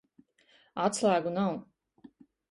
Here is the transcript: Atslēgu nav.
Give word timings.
Atslēgu 0.83 1.33
nav. 1.35 1.59